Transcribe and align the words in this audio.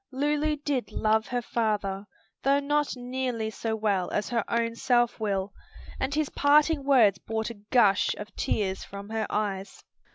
Lulu 0.11 0.55
did 0.55 0.91
love 0.91 1.27
her 1.27 1.43
father 1.43 2.07
though 2.41 2.59
not 2.59 2.95
nearly 2.97 3.51
so 3.51 3.75
well 3.75 4.09
as 4.09 4.29
her 4.29 4.43
own 4.49 4.73
self 4.73 5.19
will 5.19 5.53
and 5.99 6.15
his 6.15 6.29
parting 6.29 6.83
words 6.83 7.19
brought 7.19 7.51
a 7.51 7.61
gush 7.69 8.15
of 8.15 8.35
tears 8.35 8.83
from 8.83 9.09
her 9.09 9.27
eyes. 9.29 9.83